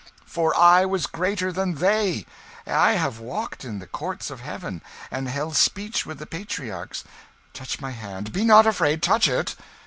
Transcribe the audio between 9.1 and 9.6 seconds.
it.